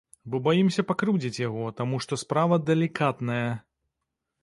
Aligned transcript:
Бо 0.35 0.39
баімся 0.45 0.83
пакрыўдзіць 0.91 1.43
яго, 1.47 1.69
таму 1.83 2.01
што 2.07 2.13
справа 2.25 2.61
далікатная. 2.73 3.47